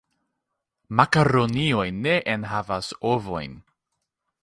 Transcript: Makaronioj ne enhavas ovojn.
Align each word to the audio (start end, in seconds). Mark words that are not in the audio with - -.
Makaronioj 0.99 1.87
ne 1.99 2.17
enhavas 2.35 2.93
ovojn. 3.15 3.59